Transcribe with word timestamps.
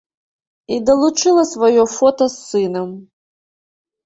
І 0.75 0.79
далучыла 0.89 1.43
сваё 1.51 1.83
фота 1.97 2.25
з 2.37 2.41
сынам. 2.49 2.89